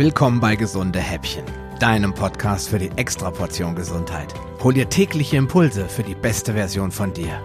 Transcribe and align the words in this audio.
Willkommen 0.00 0.40
bei 0.40 0.56
Gesunde 0.56 0.98
Häppchen, 0.98 1.44
deinem 1.78 2.14
Podcast 2.14 2.70
für 2.70 2.78
die 2.78 2.90
Extraportion 2.96 3.74
Gesundheit. 3.74 4.32
Hol 4.62 4.72
dir 4.72 4.88
tägliche 4.88 5.36
Impulse 5.36 5.90
für 5.90 6.02
die 6.02 6.14
beste 6.14 6.54
Version 6.54 6.90
von 6.90 7.12
dir. 7.12 7.38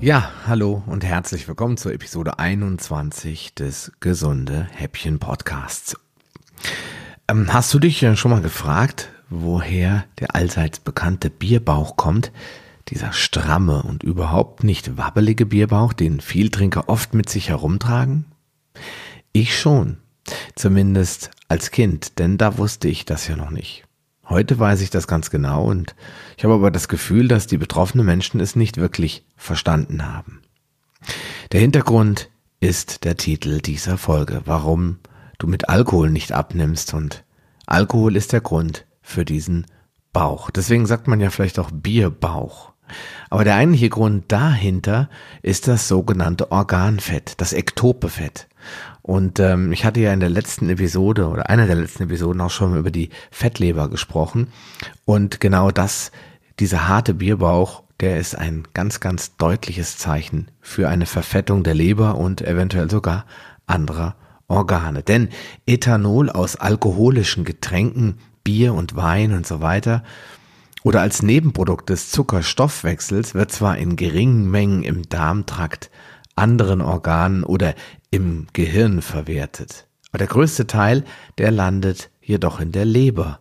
Ja, 0.00 0.32
hallo 0.46 0.82
und 0.86 1.04
herzlich 1.04 1.46
willkommen 1.46 1.76
zur 1.76 1.92
Episode 1.92 2.38
21 2.38 3.54
des 3.54 3.92
Gesunde 4.00 4.66
Häppchen 4.72 5.18
Podcasts. 5.18 5.94
Ähm, 7.28 7.52
hast 7.52 7.74
du 7.74 7.80
dich 7.80 7.98
schon 8.14 8.30
mal 8.30 8.40
gefragt, 8.40 9.10
woher 9.28 10.06
der 10.20 10.34
allseits 10.34 10.80
bekannte 10.80 11.28
Bierbauch 11.28 11.98
kommt? 11.98 12.32
Dieser 12.92 13.14
stramme 13.14 13.82
und 13.84 14.02
überhaupt 14.02 14.64
nicht 14.64 14.98
wabbelige 14.98 15.46
Bierbauch, 15.46 15.94
den 15.94 16.20
Vieltrinker 16.20 16.90
oft 16.90 17.14
mit 17.14 17.30
sich 17.30 17.48
herumtragen? 17.48 18.26
Ich 19.32 19.58
schon. 19.58 19.96
Zumindest 20.56 21.30
als 21.48 21.70
Kind, 21.70 22.18
denn 22.18 22.36
da 22.36 22.58
wusste 22.58 22.88
ich 22.88 23.06
das 23.06 23.26
ja 23.28 23.34
noch 23.34 23.48
nicht. 23.48 23.84
Heute 24.28 24.58
weiß 24.58 24.82
ich 24.82 24.90
das 24.90 25.06
ganz 25.06 25.30
genau 25.30 25.64
und 25.64 25.96
ich 26.36 26.44
habe 26.44 26.52
aber 26.52 26.70
das 26.70 26.86
Gefühl, 26.86 27.28
dass 27.28 27.46
die 27.46 27.56
betroffenen 27.56 28.04
Menschen 28.04 28.40
es 28.40 28.56
nicht 28.56 28.76
wirklich 28.76 29.24
verstanden 29.36 30.04
haben. 30.06 30.42
Der 31.50 31.60
Hintergrund 31.60 32.28
ist 32.60 33.04
der 33.04 33.16
Titel 33.16 33.62
dieser 33.62 33.96
Folge, 33.96 34.42
warum 34.44 34.98
du 35.38 35.46
mit 35.46 35.70
Alkohol 35.70 36.10
nicht 36.10 36.32
abnimmst 36.32 36.92
und 36.92 37.24
Alkohol 37.64 38.16
ist 38.16 38.34
der 38.34 38.42
Grund 38.42 38.84
für 39.00 39.24
diesen 39.24 39.66
Bauch. 40.12 40.50
Deswegen 40.50 40.84
sagt 40.84 41.08
man 41.08 41.20
ja 41.20 41.30
vielleicht 41.30 41.58
auch 41.58 41.70
Bierbauch. 41.70 42.71
Aber 43.30 43.44
der 43.44 43.56
eigentliche 43.56 43.88
Grund 43.88 44.30
dahinter 44.30 45.08
ist 45.42 45.68
das 45.68 45.88
sogenannte 45.88 46.50
Organfett, 46.50 47.34
das 47.38 47.52
Ektopefett. 47.52 48.48
Und 49.02 49.40
ähm, 49.40 49.72
ich 49.72 49.84
hatte 49.84 50.00
ja 50.00 50.12
in 50.12 50.20
der 50.20 50.30
letzten 50.30 50.68
Episode 50.70 51.28
oder 51.28 51.50
einer 51.50 51.66
der 51.66 51.76
letzten 51.76 52.04
Episoden 52.04 52.40
auch 52.40 52.50
schon 52.50 52.76
über 52.76 52.90
die 52.90 53.10
Fettleber 53.30 53.88
gesprochen. 53.88 54.48
Und 55.04 55.40
genau 55.40 55.70
das, 55.70 56.12
dieser 56.60 56.88
harte 56.88 57.14
Bierbauch, 57.14 57.82
der 58.00 58.18
ist 58.18 58.36
ein 58.36 58.64
ganz, 58.74 59.00
ganz 59.00 59.36
deutliches 59.36 59.98
Zeichen 59.98 60.50
für 60.60 60.88
eine 60.88 61.06
Verfettung 61.06 61.62
der 61.62 61.74
Leber 61.74 62.16
und 62.16 62.42
eventuell 62.42 62.90
sogar 62.90 63.26
anderer 63.66 64.16
Organe. 64.48 65.02
Denn 65.02 65.28
Ethanol 65.66 66.30
aus 66.30 66.56
alkoholischen 66.56 67.44
Getränken, 67.44 68.18
Bier 68.44 68.74
und 68.74 68.96
Wein 68.96 69.32
und 69.32 69.46
so 69.46 69.60
weiter, 69.60 70.02
oder 70.82 71.00
als 71.00 71.22
Nebenprodukt 71.22 71.90
des 71.90 72.10
Zuckerstoffwechsels 72.10 73.34
wird 73.34 73.52
zwar 73.52 73.78
in 73.78 73.96
geringen 73.96 74.50
Mengen 74.50 74.82
im 74.82 75.08
Darmtrakt, 75.08 75.90
anderen 76.34 76.80
Organen 76.80 77.44
oder 77.44 77.74
im 78.10 78.46
Gehirn 78.52 79.02
verwertet, 79.02 79.86
aber 80.10 80.18
der 80.18 80.26
größte 80.26 80.66
Teil, 80.66 81.04
der 81.38 81.50
landet 81.50 82.10
jedoch 82.20 82.60
in 82.60 82.72
der 82.72 82.84
Leber. 82.84 83.40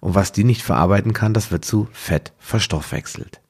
Und 0.00 0.14
was 0.14 0.32
die 0.32 0.44
nicht 0.44 0.62
verarbeiten 0.62 1.12
kann, 1.12 1.34
das 1.34 1.50
wird 1.50 1.64
zu 1.64 1.88
Fett 1.92 2.32
verstoffwechselt. 2.38 3.40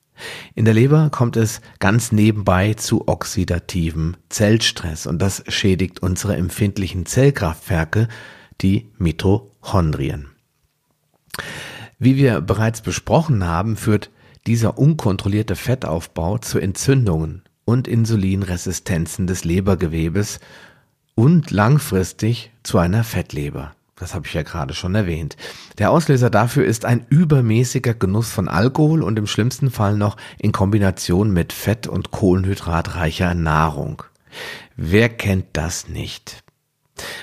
In 0.55 0.65
der 0.65 0.75
Leber 0.75 1.11
kommt 1.11 1.37
es 1.37 1.61
ganz 1.81 2.13
nebenbei 2.13 2.75
zu 2.75 3.09
oxidativem 3.09 4.17
Zellstress 4.29 5.07
und 5.07 5.19
das 5.21 5.43
schädigt 5.49 6.01
unsere 6.01 6.37
empfindlichen 6.37 7.05
Zellkraftwerke, 7.05 8.09
die 8.61 8.93
Mitochondrien. 8.99 10.34
Wie 11.99 12.17
wir 12.17 12.41
bereits 12.41 12.81
besprochen 12.81 13.45
haben, 13.45 13.77
führt 13.77 14.11
dieser 14.47 14.79
unkontrollierte 14.79 15.57
Fettaufbau 15.57 16.39
zu 16.39 16.59
Entzündungen 16.59 17.43
und 17.65 17.89
Insulinresistenzen 17.89 19.27
des 19.27 19.45
Lebergewebes 19.45 20.41
und 21.15 21.51
langfristig 21.51 22.51
zu 22.63 22.79
einer 22.79 23.05
Fettleber. 23.05 23.75
Das 23.97 24.15
habe 24.15 24.27
ich 24.27 24.35
ja 24.35 24.43
gerade 24.43 24.75
schon 24.75 24.95
erwähnt. 24.95 25.37
Der 25.79 25.93
Auslöser 25.93 26.29
dafür 26.29 26.65
ist 26.65 26.85
ein 26.85 27.07
übermäßiger 27.09 27.95
Genuss 27.95 28.33
von 28.33 28.49
Alkohol 28.49 29.03
und 29.03 29.19
im 29.19 29.29
schlimmsten 29.29 29.71
Fall 29.71 29.97
noch 29.97 30.17
in 30.39 30.51
Kombination 30.51 31.31
mit 31.33 31.53
Fett- 31.53 31.87
und 31.87 32.11
Kohlenhydratreicher 32.11 33.35
Nahrung. 33.35 34.03
Wer 34.77 35.09
kennt 35.09 35.47
das 35.53 35.89
nicht? 35.89 36.43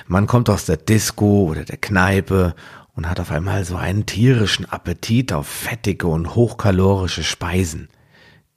Man 0.06 0.26
kommt 0.26 0.48
aus 0.48 0.64
der 0.64 0.78
Disco 0.78 1.44
oder 1.44 1.64
der 1.64 1.76
Kneipe 1.76 2.54
und 2.94 3.08
hat 3.08 3.20
auf 3.20 3.30
einmal 3.30 3.64
so 3.64 3.76
einen 3.76 4.06
tierischen 4.06 4.66
Appetit 4.66 5.32
auf 5.32 5.46
fettige 5.46 6.06
und 6.06 6.34
hochkalorische 6.34 7.22
Speisen. 7.22 7.88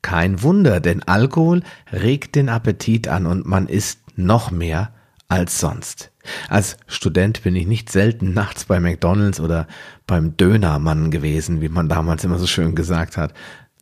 Kein 0.01 0.41
Wunder, 0.43 0.79
denn 0.79 1.03
Alkohol 1.03 1.63
regt 1.91 2.35
den 2.35 2.49
Appetit 2.49 3.07
an 3.07 3.25
und 3.25 3.45
man 3.45 3.67
isst 3.67 3.99
noch 4.17 4.51
mehr 4.51 4.93
als 5.27 5.59
sonst. 5.59 6.11
Als 6.49 6.77
Student 6.87 7.43
bin 7.43 7.55
ich 7.55 7.67
nicht 7.67 7.91
selten 7.91 8.33
nachts 8.33 8.65
bei 8.65 8.79
McDonald's 8.79 9.39
oder 9.39 9.67
beim 10.07 10.37
Dönermann 10.37 11.11
gewesen, 11.11 11.61
wie 11.61 11.69
man 11.69 11.89
damals 11.89 12.23
immer 12.23 12.39
so 12.39 12.47
schön 12.47 12.75
gesagt 12.75 13.17
hat. 13.17 13.33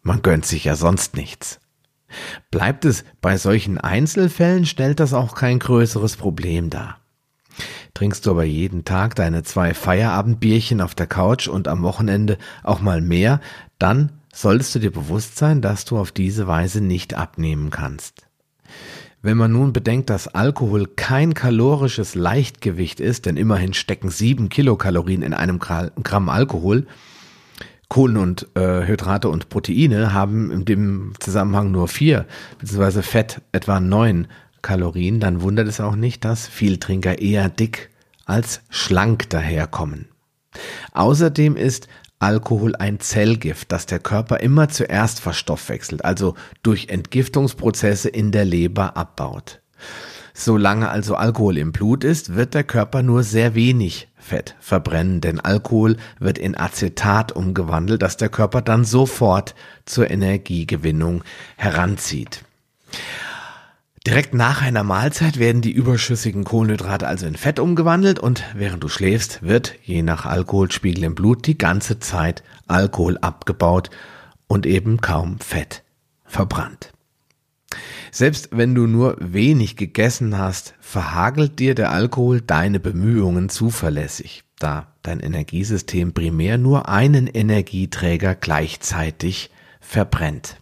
Man 0.01 0.21
gönnt 0.21 0.45
sich 0.45 0.65
ja 0.65 0.75
sonst 0.75 1.15
nichts. 1.15 1.59
Bleibt 2.51 2.85
es 2.85 3.03
bei 3.21 3.37
solchen 3.37 3.77
Einzelfällen, 3.77 4.65
stellt 4.65 4.99
das 4.99 5.13
auch 5.13 5.35
kein 5.35 5.59
größeres 5.59 6.15
Problem 6.17 6.69
dar. 6.69 7.02
Trinkst 7.93 8.25
du 8.25 8.31
aber 8.31 8.43
jeden 8.43 8.85
Tag 8.85 9.15
deine 9.15 9.43
zwei 9.43 9.73
Feierabendbierchen 9.73 10.81
auf 10.81 10.95
der 10.95 11.07
Couch 11.07 11.47
und 11.47 11.67
am 11.67 11.83
Wochenende 11.83 12.37
auch 12.63 12.81
mal 12.81 13.01
mehr, 13.01 13.39
dann 13.79 14.11
solltest 14.33 14.75
du 14.75 14.79
dir 14.79 14.91
bewusst 14.91 15.37
sein, 15.37 15.61
dass 15.61 15.85
du 15.85 15.97
auf 15.97 16.11
diese 16.11 16.47
Weise 16.47 16.81
nicht 16.81 17.13
abnehmen 17.13 17.69
kannst. 17.69 18.27
Wenn 19.21 19.37
man 19.37 19.53
nun 19.53 19.71
bedenkt, 19.71 20.09
dass 20.09 20.27
Alkohol 20.27 20.85
kein 20.85 21.33
kalorisches 21.33 22.13
Leichtgewicht 22.13 22.99
ist, 22.99 23.25
denn 23.25 23.37
immerhin 23.37 23.73
stecken 23.73 24.09
sieben 24.09 24.49
Kilokalorien 24.49 25.21
in 25.21 25.33
einem 25.33 25.59
Gramm 25.59 26.27
Alkohol, 26.27 26.87
Kohlen 27.87 28.17
und 28.17 28.47
äh, 28.55 28.85
Hydrate 28.85 29.29
und 29.29 29.47
Proteine 29.47 30.13
haben 30.13 30.51
in 30.51 30.65
dem 30.65 31.13
Zusammenhang 31.19 31.71
nur 31.71 31.87
vier, 31.87 32.25
beziehungsweise 32.57 33.03
Fett 33.03 33.41
etwa 33.53 33.79
neun 33.79 34.27
Kalorien, 34.63 35.19
dann 35.19 35.41
wundert 35.41 35.67
es 35.67 35.79
auch 35.79 35.95
nicht, 35.95 36.25
dass 36.25 36.47
Vieltrinker 36.47 37.19
eher 37.19 37.49
dick 37.49 37.91
als 38.25 38.61
schlank 38.69 39.29
daherkommen. 39.29 40.07
Außerdem 40.93 41.55
ist 41.55 41.87
Alkohol 42.19 42.75
ein 42.75 42.99
Zellgift, 42.99 43.71
das 43.71 43.85
der 43.85 43.99
Körper 43.99 44.39
immer 44.39 44.69
zuerst 44.69 45.19
verstoffwechselt, 45.19 46.05
also 46.05 46.35
durch 46.63 46.87
Entgiftungsprozesse 46.87 48.09
in 48.09 48.31
der 48.31 48.45
Leber 48.45 48.95
abbaut. 48.95 49.59
Solange 50.33 50.89
also 50.89 51.15
Alkohol 51.15 51.57
im 51.57 51.71
Blut 51.71 52.03
ist, 52.03 52.35
wird 52.35 52.53
der 52.53 52.63
Körper 52.63 53.03
nur 53.03 53.23
sehr 53.23 53.53
wenig 53.53 54.07
Fett 54.17 54.55
verbrennen, 54.59 55.19
denn 55.19 55.39
Alkohol 55.39 55.97
wird 56.17 56.37
in 56.37 56.57
Acetat 56.57 57.33
umgewandelt, 57.33 58.01
das 58.01 58.17
der 58.17 58.29
Körper 58.29 58.61
dann 58.61 58.85
sofort 58.85 59.53
zur 59.85 60.09
Energiegewinnung 60.09 61.23
heranzieht. 61.57 62.45
Direkt 64.05 64.33
nach 64.33 64.61
einer 64.61 64.83
Mahlzeit 64.83 65.39
werden 65.39 65.61
die 65.61 65.71
überschüssigen 65.71 66.43
Kohlenhydrate 66.43 67.07
also 67.07 67.25
in 67.25 67.35
Fett 67.35 67.57
umgewandelt 67.57 68.19
und 68.19 68.43
während 68.53 68.83
du 68.83 68.89
schläfst, 68.89 69.41
wird 69.43 69.75
je 69.81 70.01
nach 70.01 70.25
Alkoholspiegel 70.25 71.05
im 71.05 71.15
Blut 71.15 71.47
die 71.47 71.57
ganze 71.57 71.99
Zeit 71.99 72.43
Alkohol 72.67 73.17
abgebaut 73.19 73.89
und 74.47 74.65
eben 74.65 74.99
kaum 74.99 75.39
Fett 75.39 75.83
verbrannt. 76.25 76.91
Selbst 78.11 78.49
wenn 78.51 78.75
du 78.75 78.87
nur 78.87 79.15
wenig 79.21 79.77
gegessen 79.77 80.37
hast, 80.37 80.73
verhagelt 80.81 81.59
dir 81.59 81.73
der 81.73 81.91
Alkohol 81.91 82.41
deine 82.41 82.81
Bemühungen 82.81 83.47
zuverlässig, 83.47 84.43
da 84.59 84.93
dein 85.01 85.21
Energiesystem 85.21 86.13
primär 86.13 86.57
nur 86.57 86.89
einen 86.89 87.27
Energieträger 87.27 88.35
gleichzeitig 88.35 89.49
verbrennt 89.79 90.57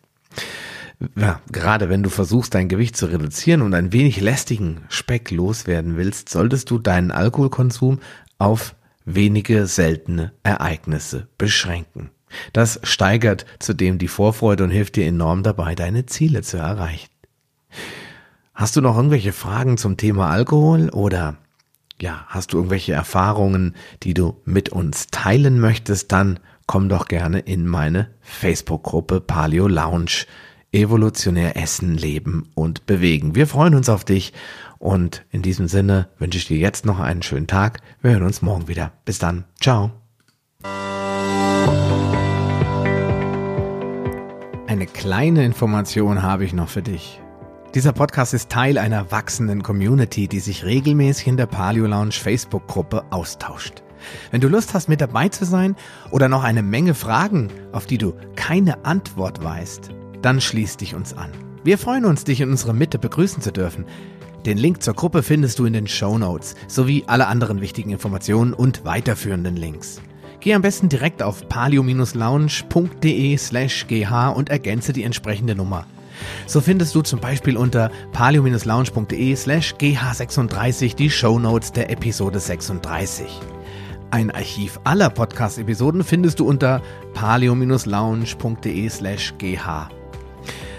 ja, 1.15 1.41
gerade 1.51 1.89
wenn 1.89 2.03
du 2.03 2.09
versuchst, 2.09 2.53
dein 2.53 2.69
Gewicht 2.69 2.95
zu 2.95 3.07
reduzieren 3.07 3.61
und 3.61 3.73
ein 3.73 3.91
wenig 3.91 4.21
lästigen 4.21 4.81
Speck 4.89 5.31
loswerden 5.31 5.97
willst, 5.97 6.29
solltest 6.29 6.69
du 6.69 6.79
deinen 6.79 7.11
Alkoholkonsum 7.11 7.99
auf 8.37 8.75
wenige 9.05 9.67
seltene 9.67 10.31
Ereignisse 10.43 11.27
beschränken. 11.37 12.11
Das 12.53 12.79
steigert 12.83 13.45
zudem 13.59 13.97
die 13.97 14.07
Vorfreude 14.07 14.63
und 14.63 14.69
hilft 14.69 14.95
dir 14.95 15.05
enorm 15.05 15.43
dabei, 15.43 15.75
deine 15.75 16.05
Ziele 16.05 16.43
zu 16.43 16.57
erreichen. 16.57 17.09
Hast 18.53 18.75
du 18.75 18.81
noch 18.81 18.95
irgendwelche 18.95 19.33
Fragen 19.33 19.77
zum 19.77 19.97
Thema 19.97 20.29
Alkohol 20.29 20.89
oder 20.89 21.37
ja, 21.99 22.25
hast 22.27 22.53
du 22.53 22.57
irgendwelche 22.57 22.93
Erfahrungen, 22.93 23.75
die 24.03 24.13
du 24.13 24.41
mit 24.45 24.69
uns 24.69 25.07
teilen 25.07 25.59
möchtest, 25.59 26.11
dann 26.11 26.39
komm 26.67 26.89
doch 26.89 27.07
gerne 27.07 27.39
in 27.39 27.67
meine 27.67 28.09
Facebook-Gruppe 28.21 29.21
Paleo 29.21 29.67
Lounge 29.67 30.25
evolutionär 30.71 31.57
essen, 31.57 31.95
leben 31.95 32.49
und 32.55 32.85
bewegen. 32.85 33.35
Wir 33.35 33.47
freuen 33.47 33.75
uns 33.75 33.89
auf 33.89 34.05
dich 34.05 34.33
und 34.79 35.25
in 35.31 35.41
diesem 35.41 35.67
Sinne 35.67 36.07
wünsche 36.17 36.37
ich 36.37 36.47
dir 36.47 36.57
jetzt 36.57 36.85
noch 36.85 36.99
einen 36.99 37.21
schönen 37.21 37.47
Tag. 37.47 37.81
Wir 38.01 38.11
hören 38.11 38.23
uns 38.23 38.41
morgen 38.41 38.67
wieder. 38.67 38.93
Bis 39.05 39.19
dann. 39.19 39.43
Ciao. 39.59 39.91
Eine 44.67 44.87
kleine 44.87 45.43
Information 45.45 46.21
habe 46.23 46.45
ich 46.45 46.53
noch 46.53 46.69
für 46.69 46.81
dich. 46.81 47.19
Dieser 47.75 47.93
Podcast 47.93 48.33
ist 48.33 48.49
Teil 48.49 48.77
einer 48.77 49.11
wachsenden 49.11 49.63
Community, 49.63 50.27
die 50.27 50.39
sich 50.39 50.65
regelmäßig 50.65 51.27
in 51.27 51.37
der 51.37 51.45
Paleo 51.45 51.85
Lounge 51.87 52.13
Facebook-Gruppe 52.13 53.03
austauscht. 53.11 53.83
Wenn 54.31 54.41
du 54.41 54.47
Lust 54.47 54.73
hast, 54.73 54.89
mit 54.89 54.99
dabei 54.99 55.29
zu 55.29 55.45
sein 55.45 55.75
oder 56.09 56.27
noch 56.27 56.43
eine 56.43 56.63
Menge 56.63 56.93
Fragen, 56.93 57.49
auf 57.71 57.85
die 57.85 57.97
du 57.97 58.13
keine 58.35 58.83
Antwort 58.83 59.43
weißt, 59.43 59.91
dann 60.21 60.41
schließ 60.41 60.77
dich 60.77 60.95
uns 60.95 61.13
an. 61.13 61.31
Wir 61.63 61.77
freuen 61.77 62.05
uns, 62.05 62.23
dich 62.23 62.41
in 62.41 62.49
unserer 62.49 62.73
Mitte 62.73 62.97
begrüßen 62.97 63.41
zu 63.41 63.51
dürfen. 63.51 63.85
Den 64.45 64.57
Link 64.57 64.81
zur 64.81 64.95
Gruppe 64.95 65.21
findest 65.21 65.59
du 65.59 65.65
in 65.65 65.73
den 65.73 65.87
Show 65.87 66.17
Notes 66.17 66.55
sowie 66.67 67.03
alle 67.05 67.27
anderen 67.27 67.61
wichtigen 67.61 67.91
Informationen 67.91 68.53
und 68.53 68.83
weiterführenden 68.85 69.55
Links. 69.55 70.01
Geh 70.39 70.55
am 70.55 70.63
besten 70.63 70.89
direkt 70.89 71.21
auf 71.21 71.47
palio-lounge.de 71.47 73.37
slash 73.37 73.85
gh 73.87 74.33
und 74.33 74.49
ergänze 74.49 74.91
die 74.91 75.03
entsprechende 75.03 75.53
Nummer. 75.53 75.85
So 76.47 76.61
findest 76.61 76.95
du 76.95 77.03
zum 77.03 77.19
Beispiel 77.19 77.57
unter 77.57 77.91
palio-lounge.de 78.11 79.35
slash 79.35 79.75
gh36 79.75 80.95
die 80.95 81.11
Show 81.11 81.37
Notes 81.37 81.71
der 81.71 81.91
Episode 81.91 82.39
36. 82.39 83.27
Ein 84.09 84.31
Archiv 84.31 84.79
aller 84.83 85.11
Podcast-Episoden 85.11 86.03
findest 86.03 86.39
du 86.39 86.47
unter 86.47 86.81
palio-lounge.de 87.13 88.89
slash 88.89 89.35
gh. 89.37 90.00